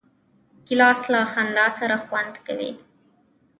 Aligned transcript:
ګیلاس 0.65 1.01
له 1.11 1.19
خندا 1.31 1.67
سره 1.79 1.95
خوند 2.05 2.33
کوي. 2.45 2.71